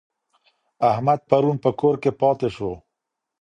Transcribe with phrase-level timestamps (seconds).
[0.91, 2.71] احمد پرون په کور کي پاته سو.